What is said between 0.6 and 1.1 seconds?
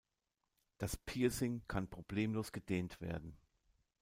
Das